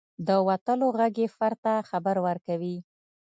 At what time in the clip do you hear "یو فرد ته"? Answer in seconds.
1.21-1.73